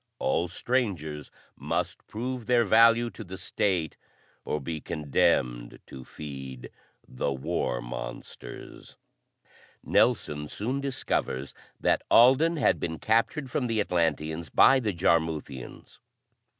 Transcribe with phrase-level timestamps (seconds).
[0.17, 3.97] All strangers must prove their value to the State
[4.43, 6.71] or be condemned to feed
[7.07, 8.97] the war monsters.
[9.83, 15.99] Nelson soon discovers that Alden had been captured from the Atlanteans by the Jarmuthians.